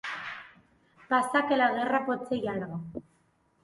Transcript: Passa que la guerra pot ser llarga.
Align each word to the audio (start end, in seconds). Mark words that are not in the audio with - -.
Passa 1.13 1.43
que 1.51 1.61
la 1.63 1.71
guerra 1.79 2.03
pot 2.11 2.29
ser 2.33 2.43
llarga. 2.45 2.85